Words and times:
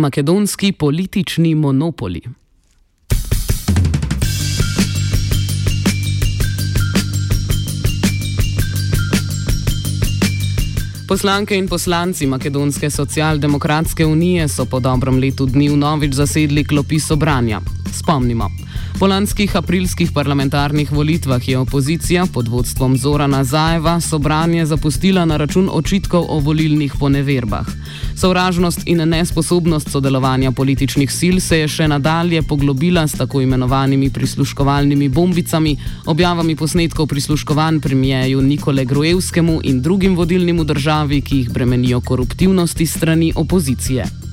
Makedonski 0.00 0.72
politični 0.72 1.54
monopoli. 1.54 2.22
Poslanke 11.08 11.56
in 11.56 11.68
poslanci 11.68 12.26
Makedonske 12.26 12.90
socialdemokratske 12.90 14.06
unije 14.06 14.48
so 14.48 14.64
po 14.64 14.80
dobrem 14.80 15.18
letu 15.18 15.46
dni 15.46 15.68
vnovič 15.68 16.14
zasedli 16.14 16.64
klopi 16.64 17.00
sobranja. 17.00 17.60
Spomnimo. 17.92 18.48
Po 18.98 19.06
lanskih 19.06 19.56
aprilskih 19.56 20.12
parlamentarnih 20.12 20.92
volitvah 20.92 21.48
je 21.48 21.58
opozicija 21.58 22.26
pod 22.32 22.48
vodstvom 22.48 22.96
Zorana 22.96 23.44
Zajeva 23.44 24.00
sobranje 24.00 24.66
zapustila 24.66 25.24
na 25.24 25.36
račun 25.36 25.70
očitkov 25.72 26.26
o 26.28 26.38
volilnih 26.38 26.94
poneverbah. 27.00 27.66
Sovražnost 28.16 28.82
in 28.86 29.08
nesposobnost 29.08 29.90
sodelovanja 29.90 30.52
političnih 30.52 31.12
sil 31.18 31.40
se 31.40 31.58
je 31.58 31.68
še 31.68 31.88
nadalje 31.88 32.42
poglobila 32.42 33.08
s 33.08 33.16
tako 33.16 33.40
imenovanimi 33.40 34.10
prisluškovalnimi 34.10 35.08
bombicami, 35.08 35.76
objavami 36.06 36.56
posnetkov 36.56 37.06
prisluškovanj 37.06 37.80
premijeju 37.80 38.42
Nikole 38.42 38.84
Grojevskemu 38.84 39.60
in 39.64 39.82
drugim 39.82 40.16
vodilnim 40.16 40.60
v 40.60 40.64
državi, 40.64 41.20
ki 41.20 41.36
jih 41.36 41.50
bremenijo 41.50 42.00
koruptivnosti 42.00 42.86
strani 42.86 43.32
opozicije. 43.36 44.29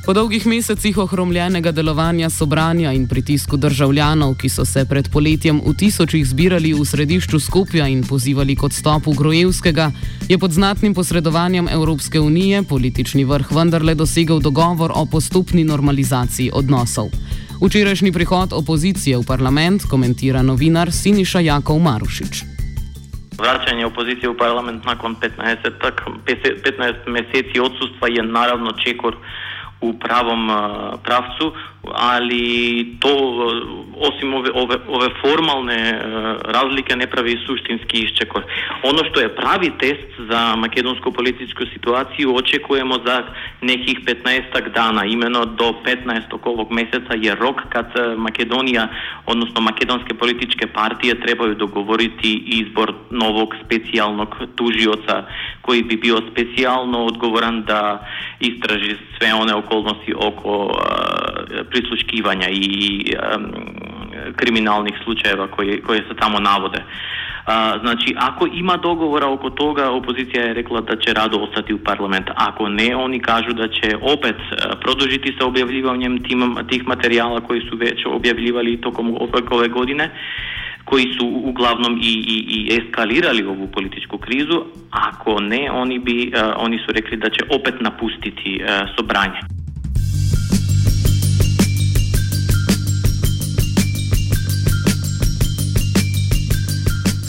Po 0.00 0.12
dolgih 0.16 0.46
mesecih 0.46 0.98
ohromljenega 0.98 1.72
delovanja 1.72 2.30
sobranja 2.30 2.92
in 2.92 3.08
pritisku 3.08 3.56
državljanov, 3.56 4.34
ki 4.40 4.48
so 4.48 4.64
se 4.64 4.84
pred 4.88 5.10
poletjem 5.12 5.60
v 5.60 5.74
tisočih 5.76 6.24
zbirali 6.26 6.72
v 6.72 6.84
središču 6.88 7.40
Skopja 7.40 7.84
in 7.86 8.00
pozivali 8.08 8.56
k 8.56 8.64
odstopu 8.64 9.12
Grojevskega, 9.12 9.90
je 10.28 10.38
pod 10.38 10.56
znatnim 10.56 10.94
posredovanjem 10.94 11.68
Evropske 11.68 12.20
unije 12.20 12.62
politični 12.62 13.24
vrh 13.24 13.52
vendarle 13.52 13.94
dosegel 13.94 14.40
dogovor 14.40 14.92
o 14.94 15.04
postopni 15.06 15.64
normalizaciji 15.64 16.50
odnosov. 16.54 17.12
Včerajšnji 17.60 18.12
prihod 18.12 18.52
opozicije 18.52 19.18
v 19.18 19.26
parlament 19.26 19.84
komentira 19.84 20.42
novinar 20.42 20.92
Siniša 20.92 21.40
Jakov 21.40 21.78
Marušič. 21.78 22.44
Vračanje 23.36 23.86
opozicije 23.86 24.30
v 24.32 24.36
parlament 24.36 24.84
nakon 24.84 25.16
15, 25.20 25.76
15 25.76 27.08
meseci 27.08 27.60
odsustva 27.60 28.08
je 28.08 28.22
naravno 28.22 28.72
čekor 28.84 29.16
u 29.80 29.92
pravom 29.92 30.50
pravcu, 31.02 31.52
али 31.94 32.96
то 33.00 33.10
осим 33.96 34.34
ове, 34.34 34.50
ове, 34.50 34.76
ове 34.88 35.08
формалне 35.20 36.00
разлика 36.44 36.96
не 36.96 37.06
прави 37.06 37.38
суштински 37.46 38.04
исчекор. 38.04 38.44
Оно 38.84 39.04
што 39.08 39.20
е 39.20 39.34
прави 39.34 39.70
тест 39.80 40.08
за 40.28 40.56
македонско 40.56 41.12
политичко 41.12 41.64
ситуацију 41.72 42.36
очекуемо 42.36 43.00
за 43.04 43.24
неких 43.62 44.04
15 44.04 44.72
дана, 44.72 45.06
имено 45.06 45.46
до 45.46 45.72
15 45.84 46.36
овог 46.44 46.70
месеца 46.70 47.16
е 47.16 47.36
рок 47.36 47.64
кад 47.68 47.96
Македонија, 48.16 48.88
односно 49.26 49.60
македонске 49.60 50.14
политичке 50.14 50.66
партии 50.66 51.16
требају 51.16 51.54
договорити 51.54 52.32
избор 52.60 52.94
новог 53.10 53.56
специјалног 53.64 54.36
тужиоца 54.56 55.26
кој 55.64 55.84
би 55.86 55.96
био 55.96 56.20
специјално 56.28 57.06
одговоран 57.06 57.62
да 57.62 58.00
истражи 58.40 58.96
све 59.16 59.32
оне 59.34 59.54
околности 59.54 60.14
околу. 60.14 60.74
Prisluškivanja 61.70 62.48
i 62.50 63.04
kriminalnih 64.36 64.94
slučajeva 65.04 65.46
koje, 65.46 65.80
koje 65.82 65.98
se 65.98 66.14
tamo 66.20 66.38
navode. 66.38 66.84
Uh, 67.40 67.80
znači, 67.80 68.14
ako 68.18 68.46
ima 68.46 68.76
dogovora 68.76 69.28
oko 69.28 69.50
toga, 69.50 69.90
opozicija 69.90 70.44
je 70.44 70.54
rekla 70.54 70.80
da 70.80 70.96
će 70.96 71.12
rado 71.12 71.38
ostati 71.38 71.74
u 71.74 71.78
parlament. 71.78 72.26
Ako 72.34 72.68
ne, 72.68 72.96
oni 72.96 73.20
kažu 73.20 73.52
da 73.52 73.68
će 73.68 73.96
opet 74.02 74.36
uh, 74.36 74.78
produžiti 74.80 75.36
sa 75.38 75.46
objavljivanjem 75.46 76.22
tim, 76.22 76.56
tih 76.68 76.86
materijala 76.86 77.40
koji 77.40 77.60
su 77.60 77.76
već 77.76 78.06
objavljivali 78.06 78.80
tokom 78.80 79.16
ove 79.50 79.68
godine 79.68 80.10
koji 80.84 81.04
su 81.18 81.26
uglavnom 81.44 81.98
i, 82.02 82.14
i, 82.34 82.36
i 82.56 82.78
eskalirali 82.78 83.44
ovu 83.44 83.66
političku 83.66 84.18
krizu, 84.18 84.64
ako 84.90 85.40
ne, 85.40 85.70
oni, 85.70 85.98
bi, 85.98 86.32
uh, 86.34 86.52
oni 86.56 86.78
su 86.78 86.92
rekli 86.92 87.16
da 87.16 87.30
će 87.30 87.44
opet 87.50 87.74
napustiti 87.80 88.60
uh, 88.62 88.68
sobranje. 88.96 89.59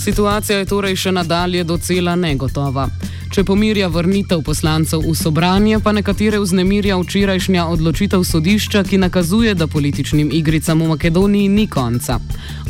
Situacija 0.01 0.57
je 0.57 0.65
torej 0.65 0.95
še 0.97 1.11
nadalje 1.13 1.61
docela 1.63 2.15
negotova. 2.17 2.87
Če 3.31 3.43
pomirja 3.45 3.85
vrnitev 3.87 4.39
poslancev 4.41 5.03
v 5.05 5.13
sobranje, 5.13 5.77
pa 5.77 5.93
nekatere 5.93 6.39
vznemirja 6.41 6.97
včerajšnja 6.97 7.67
odločitev 7.69 8.25
sodišča, 8.25 8.81
ki 8.89 8.97
nakazuje, 8.97 9.53
da 9.53 9.69
političnim 9.69 10.33
igricam 10.33 10.81
v 10.81 10.87
Makedoniji 10.95 11.51
ni 11.53 11.67
konca. 11.69 12.17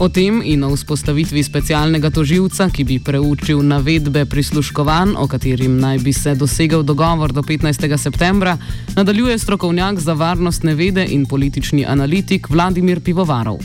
O 0.04 0.10
tem 0.12 0.44
in 0.44 0.68
o 0.68 0.74
vzpostavitvi 0.76 1.46
specialnega 1.48 2.12
toživca, 2.12 2.68
ki 2.68 2.84
bi 2.84 3.00
preučil 3.00 3.64
navedbe 3.64 4.28
prisluškovanj, 4.28 5.16
o 5.16 5.26
katerim 5.32 5.80
naj 5.80 6.04
bi 6.04 6.12
se 6.12 6.36
dosegel 6.36 6.84
dogovor 6.84 7.32
do 7.32 7.48
15. 7.48 7.88
septembra, 7.96 8.58
nadaljuje 9.00 9.40
strokovnjak 9.40 10.04
za 10.04 10.20
varnostne 10.20 10.76
vede 10.76 11.08
in 11.08 11.24
politični 11.26 11.88
analitik 11.88 12.52
Vladimir 12.52 13.00
Pivovarov. 13.00 13.64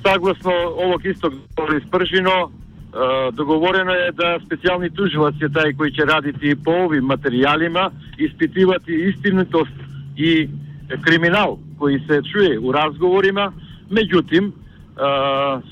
Saglasno 0.00 0.56
ovog 0.88 1.04
istog 1.04 1.32
izpržino, 1.84 2.63
договорено 3.32 3.92
е 3.92 4.12
да 4.14 4.38
специјални 4.44 4.90
тужилаци 4.94 5.50
тај 5.50 5.74
кои 5.76 5.90
ќе 5.90 6.06
радите 6.06 6.54
по 6.56 6.84
ови 6.84 7.00
материјалима 7.00 7.90
испитивати 8.18 8.92
и 8.94 9.10
и 10.16 10.48
криминал 11.02 11.58
кои 11.78 11.98
се 12.06 12.22
чуе 12.22 12.58
у 12.58 12.72
разговорима, 12.72 13.52
меѓутим 13.90 14.52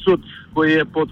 суд 0.03 0.21
кој 0.55 0.83
е 0.83 0.85
под 0.85 1.11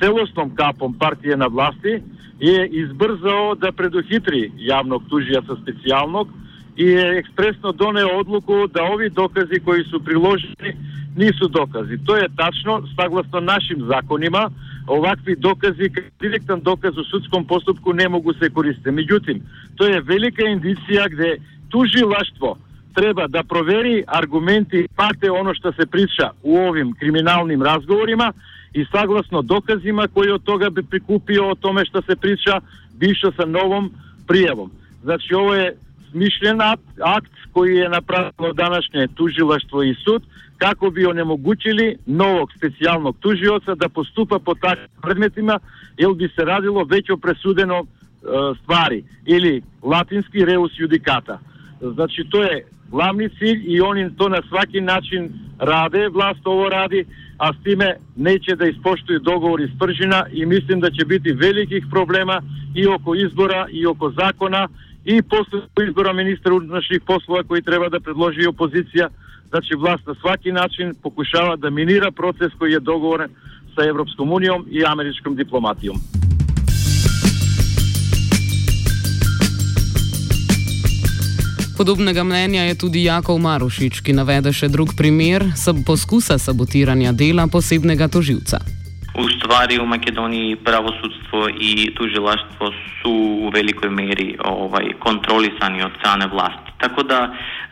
целосном 0.00 0.54
капом 0.56 0.94
партија 0.94 1.36
на 1.36 1.48
власти 1.48 2.00
е 2.40 2.64
избрзао 2.80 3.54
да 3.54 3.72
предохитри 3.72 4.50
јавног 4.58 5.02
со 5.46 5.56
специјалног 5.60 6.28
и 6.76 6.88
е 6.88 7.18
експресно 7.18 7.72
донео 7.72 8.18
одлуку 8.18 8.66
да 8.66 8.82
ови 8.82 9.10
докази 9.10 9.60
кои 9.60 9.84
се 9.84 10.04
приложени 10.04 10.74
нису 11.16 11.48
докази. 11.48 11.98
Тоа 12.06 12.24
е 12.24 12.28
тачно, 12.36 12.82
согласно 13.00 13.40
нашим 13.40 13.86
законима, 13.86 14.50
ovakvi 14.86 15.36
dokazi, 15.36 15.90
direktan 16.20 16.60
dokaz 16.60 16.98
u 16.98 17.04
sudskom 17.04 17.44
postupku 17.44 17.92
ne 17.92 18.08
mogu 18.08 18.32
se 18.34 18.50
koristiti. 18.50 18.90
Međutim, 18.90 19.42
to 19.76 19.86
je 19.86 20.00
velika 20.00 20.42
indicija 20.42 21.08
gde 21.08 21.36
tužilaštvo 21.68 22.58
treba 22.94 23.26
da 23.26 23.42
proveri 23.42 24.04
argumenti, 24.06 24.88
pate 24.96 25.30
ono 25.30 25.54
što 25.54 25.72
se 25.72 25.86
priča 25.86 26.30
u 26.42 26.56
ovim 26.56 26.92
kriminalnim 26.92 27.62
razgovorima 27.62 28.32
i 28.72 28.84
saglasno 28.84 29.42
dokazima 29.42 30.08
koji 30.14 30.30
od 30.30 30.42
toga 30.42 30.70
bi 30.70 30.82
prikupio 30.82 31.50
o 31.50 31.54
tome 31.54 31.84
što 31.84 32.02
se 32.02 32.16
priča, 32.16 32.60
bišao 32.98 33.32
sa 33.32 33.44
novom 33.46 33.92
prijavom. 34.26 34.70
Znači 35.02 35.34
ovo 35.34 35.54
je 35.54 35.76
смишлен 36.14 36.62
акт 36.62 37.32
кој 37.54 37.84
е 37.86 37.88
направено 37.90 38.54
данашње 38.54 39.08
тужилаштво 39.18 39.82
и 39.82 39.94
суд, 40.04 40.22
како 40.62 40.90
би 40.90 41.06
онемогучили 41.06 41.96
новог 42.06 42.54
специјалног 42.54 43.18
тужиоца 43.20 43.74
да 43.74 43.88
поступа 43.88 44.38
по 44.38 44.54
такви 44.54 44.86
предметима, 45.02 45.58
ел 45.98 46.14
би 46.14 46.30
се 46.34 46.46
радило 46.46 46.86
веќе 46.86 47.18
пресудено 47.20 47.82
е, 47.82 47.86
ствари, 48.62 49.02
или 49.26 49.62
латински 49.82 50.46
реус 50.46 50.78
јудиката. 50.78 51.38
Значи, 51.82 52.24
тоа 52.30 52.46
е 52.46 52.64
главни 52.90 53.28
циљ 53.28 53.66
и 53.66 53.80
они 53.82 54.10
то 54.16 54.28
на 54.28 54.42
сваки 54.48 54.80
начин 54.80 55.32
раде, 55.60 56.08
власт 56.08 56.46
ово 56.46 56.70
ради, 56.70 57.04
а 57.38 57.52
с 57.52 57.56
тиме 57.64 57.96
неќе 58.18 58.56
да 58.56 58.68
испоштуи 58.70 59.18
договори 59.18 59.66
с 59.68 60.32
и 60.32 60.46
мислим 60.46 60.80
да 60.80 60.90
ќе 60.90 61.06
бити 61.06 61.32
великих 61.32 61.90
проблема 61.90 62.40
и 62.74 62.86
око 62.86 63.14
избора, 63.14 63.66
и 63.70 63.86
око 63.86 64.10
закона, 64.10 64.68
i 65.04 65.22
posle 65.22 65.60
izbora 65.88 66.12
ministra 66.12 66.54
unutrašnjih 66.54 67.00
poslova 67.06 67.42
koji 67.42 67.62
treba 67.62 67.88
da 67.88 68.00
predloži 68.00 68.46
opozicija, 68.46 69.08
znači 69.48 69.74
vlast 69.74 70.06
na 70.06 70.14
svaki 70.20 70.52
način 70.52 70.94
pokušava 71.02 71.56
da 71.56 71.70
minira 71.70 72.10
proces 72.10 72.52
koji 72.58 72.72
je 72.72 72.80
dogovoren 72.80 73.30
sa 73.74 73.84
Evropskom 73.88 74.32
unijom 74.32 74.66
i 74.70 74.84
američkom 74.86 75.36
diplomatijom. 75.36 75.96
Podobnega 81.76 82.24
mnenja 82.24 82.62
je 82.62 82.74
tudi 82.78 83.04
Jakov 83.04 83.38
Marušič, 83.38 84.00
ki 84.00 84.12
navede 84.12 84.52
še 84.52 84.68
drug 84.68 84.94
primer 84.96 85.44
poskusa 85.86 86.38
sabotiranja 86.38 87.12
dela 87.12 87.46
posebnega 87.50 88.08
toživca. 88.08 88.73
ствари 89.44 89.76
у 89.78 89.84
Македонија 89.84 90.56
правосудство 90.64 91.48
и 91.52 91.92
тужилаштво 91.96 92.70
су 93.02 93.12
у 93.44 93.50
великој 93.52 93.92
мери 93.92 94.28
овај 94.40 94.96
контролисани 95.04 95.84
од 95.84 95.92
стране 96.00 96.26
власти. 96.32 96.72
Така 96.80 97.02
да, 97.02 97.18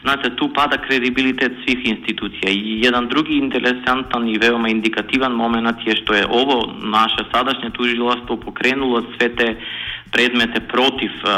знаете, 0.02 0.30
ту 0.36 0.52
пада 0.52 0.78
кредибилитет 0.78 1.56
свих 1.64 1.84
институција. 1.88 2.52
И 2.52 2.80
еден 2.84 3.08
други 3.08 3.38
интересантан 3.38 4.28
и 4.28 4.38
веома 4.38 4.68
индикативен 4.68 5.32
момент 5.32 5.80
е 5.86 5.96
што 5.96 6.14
е 6.14 6.26
ово 6.28 6.68
наше 6.76 7.24
садашње 7.32 7.72
тужилаштво 7.72 8.36
покренуло 8.36 9.02
свете 9.16 9.56
предмете 10.12 10.60
против 10.60 11.12
е, 11.24 11.32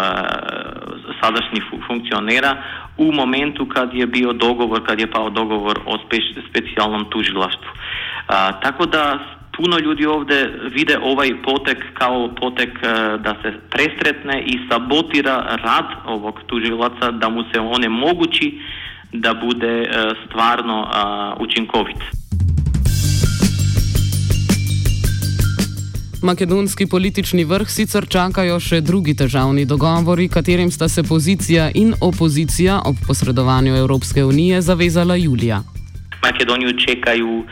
садашни 1.23 1.61
функционера 1.87 2.59
у 2.99 3.13
моменту 3.13 3.69
кад 3.69 3.95
е 3.95 4.07
био 4.07 4.33
договор, 4.33 4.83
кад 4.83 5.01
е 5.01 5.07
пао 5.07 5.31
договор 5.31 5.83
о 5.87 5.99
спеш, 6.07 6.35
специјалном 6.51 7.09
тужилаштво. 7.11 7.71
А, 8.29 8.53
така 8.61 8.87
да 8.87 9.21
puno 9.57 9.79
ljudi 9.79 10.07
ovdje 10.07 10.53
vide 10.75 10.99
ovaj 11.03 11.31
potek 11.43 11.79
kao 11.95 12.31
potek 12.41 12.69
uh, 12.69 13.21
da 13.21 13.35
se 13.43 13.53
presretne 13.71 14.43
i 14.47 14.59
sabotira 14.71 15.59
rad 15.65 15.85
ovog 16.07 16.41
tužilaca, 16.47 17.11
da 17.11 17.29
mu 17.29 17.43
se 17.53 17.61
onemogući 17.61 18.59
da 19.13 19.35
bude 19.35 19.81
uh, 19.81 20.17
stvarno 20.27 20.81
uh, 20.81 21.43
učinkovit. 21.45 22.25
Makedonski 26.23 26.87
politični 26.87 27.45
vrh 27.45 27.69
sicer 27.69 28.07
čakajo 28.09 28.57
še 28.61 28.81
drugi 28.81 29.13
težavni 29.15 29.67
dogovori, 29.69 30.29
katerim 30.29 30.71
sta 30.71 30.89
se 30.89 31.03
pozicija 31.03 31.69
in 31.75 31.93
opozicija 32.01 32.81
ob 32.85 32.97
posredovanju 33.07 33.77
Evropske 33.77 34.25
unije 34.25 34.63
zavezala 34.63 35.17
julija. 35.17 35.74
Makedonijo 36.27 36.73
čekajo 36.87 37.27
uh, 37.27 37.45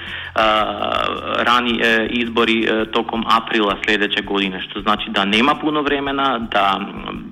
rani 1.38 1.72
uh, 1.72 2.06
izbori 2.10 2.58
uh, 2.60 2.88
tokom 2.88 3.24
aprila 3.28 3.76
sljedeće 3.84 4.22
godine, 4.22 4.60
što 4.60 4.80
znači 4.80 5.10
da 5.10 5.24
nema 5.24 5.54
puno 5.54 5.82
vremena, 5.82 6.38
da 6.38 6.80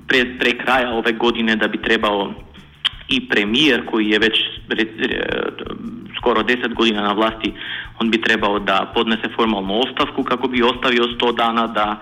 pre, 0.08 0.38
pre 0.38 0.58
kraja 0.58 0.90
ove 0.90 1.12
godine 1.12 1.56
da 1.56 1.69
bi 1.69 1.82
trebao 1.82 2.32
i 3.08 3.28
premijer 3.28 3.87
koji 3.90 4.08
je 4.08 4.19
već 4.19 4.37
skoro 6.19 6.42
10 6.42 6.75
godina 6.75 7.02
na 7.02 7.12
vlasti 7.12 7.52
on 8.00 8.11
bi 8.11 8.20
trebao 8.20 8.58
da 8.58 8.91
podnese 8.94 9.29
formalnu 9.37 9.81
ostavku 9.81 10.25
kako 10.25 10.49
bi 10.49 10.62
ostavio 10.62 11.05
100 11.05 11.37
dana 11.37 11.67
da 11.67 11.97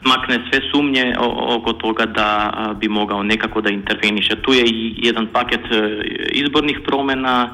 smakne 0.00 0.40
sve 0.50 0.60
sumnje 0.70 1.14
oko 1.56 1.72
toga 1.72 2.06
da 2.06 2.52
bi 2.80 2.88
mogao 2.88 3.22
nekako 3.22 3.60
da 3.60 3.70
interveniše. 3.70 4.36
Tu 4.36 4.52
je 4.52 4.64
i 4.66 4.94
jedan 4.96 5.26
paket 5.26 5.60
e, 5.70 6.02
izbornih 6.32 6.80
promjena 6.86 7.48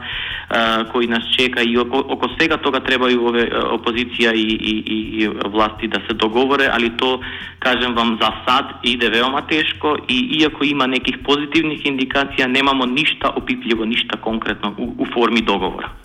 koji 0.92 1.06
nas 1.06 1.22
čeka 1.38 1.62
i 1.62 1.76
oko, 1.76 2.04
oko 2.08 2.28
svega 2.38 2.56
toga 2.56 2.80
trebaju 2.80 3.26
ove 3.26 3.42
e, 3.42 3.58
opozicija 3.58 4.32
i, 4.34 4.38
i, 4.40 4.82
i 4.86 5.28
vlasti 5.44 5.88
da 5.88 6.00
se 6.08 6.14
dogovore, 6.14 6.68
ali 6.72 6.96
to 6.96 7.20
kažem 7.58 7.96
vam 7.96 8.18
za 8.20 8.30
sad 8.46 8.64
ide 8.82 9.08
veoma 9.08 9.40
teško 9.40 9.96
i 10.08 10.38
iako 10.40 10.64
ima 10.64 10.86
nekih 10.86 11.18
pozitivnih 11.24 11.86
indikacija 11.86 12.46
nemamo 12.48 12.86
ništa 12.86 13.30
opipljivo, 13.36 13.84
ništa 13.84 14.16
konkretno 14.16 14.74
u, 14.78 14.94
u 14.98 15.06
formi 15.14 15.40
dogovora. 15.40 16.03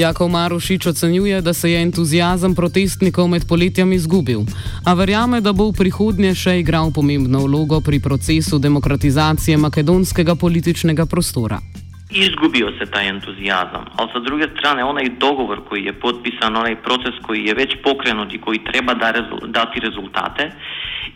Jakov 0.00 0.28
Marušič 0.28 0.86
ocenjuje, 0.86 1.40
da 1.40 1.52
se 1.52 1.70
je 1.70 1.82
entuzijazem 1.82 2.54
protestnikov 2.54 3.28
med 3.28 3.44
poletjem 3.48 3.92
izgubil, 3.92 4.46
a 4.88 4.94
verjame, 4.96 5.40
da 5.44 5.52
bo 5.52 5.66
v 5.68 5.76
prihodnje 5.76 6.32
še 6.34 6.54
igral 6.62 6.88
pomembno 6.88 7.44
vlogo 7.44 7.82
pri 7.84 8.00
procesu 8.00 8.58
demokratizacije 8.58 9.60
makedonskega 9.60 10.34
političnega 10.40 11.04
prostora. 11.04 11.60
Izgubio 12.10 12.72
se 12.78 12.90
taj 12.90 13.08
entuzijazam, 13.08 13.84
ali 13.96 14.08
sa 14.12 14.20
druge 14.20 14.48
strane 14.56 14.84
onaj 14.84 15.08
dogovor 15.20 15.60
koji 15.68 15.84
je 15.84 15.92
potpisan, 15.92 16.56
onaj 16.56 16.82
proces 16.82 17.14
koji 17.22 17.44
je 17.44 17.54
već 17.54 17.76
pokrenut 17.84 18.34
i 18.34 18.40
koji 18.40 18.64
treba 18.64 18.94
da 18.94 19.10
rezul, 19.10 19.40
dati 19.48 19.80
rezultate 19.80 20.50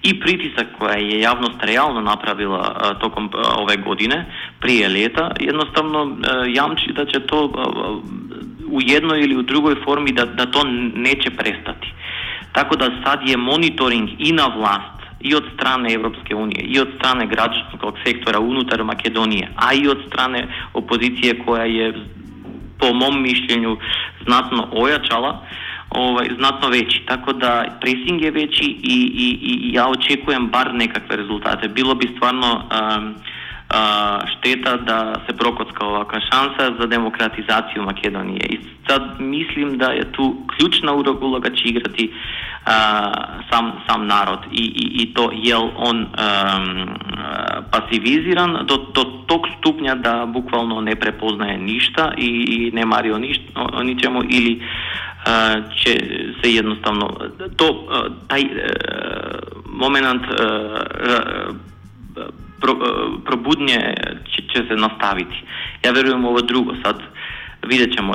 i 0.03 0.21
pritisak 0.21 0.67
koja 0.79 0.95
je 0.95 1.21
javnost 1.21 1.59
realno 1.63 2.01
napravila 2.01 2.77
a, 2.77 2.95
tokom 2.99 3.31
a, 3.33 3.55
ove 3.57 3.77
godine, 3.77 4.27
prije 4.61 4.89
leta, 4.89 5.31
jednostavno 5.41 6.01
a, 6.05 6.45
jamči 6.47 6.93
da 6.93 7.05
će 7.07 7.21
to 7.27 7.51
u 8.75 8.79
jednoj 8.81 9.21
ili 9.21 9.37
u 9.37 9.43
drugoj 9.43 9.75
formi 9.85 10.13
da, 10.13 10.25
da 10.25 10.47
to 10.47 10.63
neće 10.95 11.31
prestati. 11.31 11.89
Tako 12.53 12.77
da 12.77 12.91
sad 13.05 13.29
je 13.29 13.37
monitoring 13.37 14.09
i 14.19 14.33
na 14.33 14.47
vlast 14.57 14.99
i 15.21 15.35
od 15.35 15.45
strane 15.55 15.93
Europske 15.93 16.35
unije 16.35 16.63
i 16.63 16.81
od 16.81 16.89
strane 16.99 17.27
građanskog 17.27 17.95
sektora 18.07 18.41
unutar 18.41 18.85
Makedonije, 18.85 19.49
a 19.57 19.75
i 19.75 19.89
od 19.89 19.99
strane 20.09 20.49
opozicije 20.73 21.39
koja 21.47 21.65
je 21.65 21.93
po 22.79 22.93
mom 22.93 23.23
mišljenju 23.23 23.77
znatno 24.27 24.69
ojačala, 24.73 25.47
ovaj, 25.91 26.29
znatno 26.39 26.69
veći. 26.69 27.03
Tako 27.07 27.33
da 27.33 27.79
pressing 27.81 28.23
je 28.23 28.31
veći 28.31 28.65
i, 28.65 28.97
i, 29.25 29.29
i 29.43 29.75
ja 29.75 29.89
očekujem 29.89 30.49
bar 30.49 30.75
nekakve 30.75 31.17
rezultate. 31.17 31.69
Bilo 31.69 31.95
bi 31.95 32.13
stvarno 32.17 32.51
um, 32.55 33.15
а, 33.75 34.27
штета 34.27 34.79
да 34.79 35.15
се 35.27 35.37
прокоцка 35.37 35.87
овака 35.87 36.21
шанса 36.31 36.71
за 36.79 36.87
демократизација 36.87 37.83
Македонија. 37.83 38.47
И 38.47 38.61
сад 38.89 39.19
мислим 39.21 39.79
да 39.79 39.91
е 39.95 40.05
ту 40.15 40.47
клучна 40.47 40.95
улога 40.95 41.51
че 41.51 41.69
играти 41.69 42.11
а, 42.65 42.77
сам 43.53 43.83
сам 43.89 44.07
народ 44.07 44.47
и, 44.53 44.65
и, 44.65 45.03
и 45.03 45.15
то 45.15 45.31
јел 45.33 45.71
он 45.77 46.07
а, 46.15 47.63
пасивизиран 47.73 48.67
до, 48.67 48.77
до 48.95 49.05
ток 49.27 49.49
ступња 49.59 49.95
да 49.95 50.27
буквално 50.27 50.81
не 50.81 50.95
препознае 50.95 51.59
ништа 51.59 52.13
и, 52.19 52.31
и 52.57 52.71
не 52.73 52.85
мари 52.85 53.13
о, 53.13 53.19
ништ, 53.19 53.43
о 53.55 53.83
ничему 53.83 54.23
или 54.23 54.61
а, 55.27 55.63
че 55.77 55.99
се 56.43 56.51
едноставно 56.59 57.11
то 57.57 57.67
тај 58.29 58.45
момент 59.67 60.23
probudnje 63.25 63.79
će, 64.31 64.43
će 64.53 64.69
se 64.69 64.75
nastaviti. 64.75 65.37
Ja 65.85 65.91
verujem 65.91 66.25
u 66.25 66.29
ovo 66.29 66.41
drugo, 66.41 66.75
sad 66.85 66.97
vidjet 67.69 67.95
ćemo. 67.97 68.13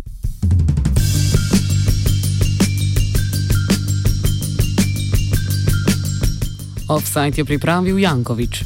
Offside 6.89 7.37
je 7.37 7.45
pripravil 7.45 7.99
Jankovič. 7.99 8.55